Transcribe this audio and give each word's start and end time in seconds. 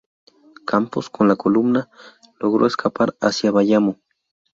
Campos 0.65 1.11
con 1.11 1.27
la 1.27 1.35
columna 1.35 1.87
logró 2.39 2.65
escapar 2.65 3.15
hacia 3.21 3.51
Bayamo. 3.51 3.99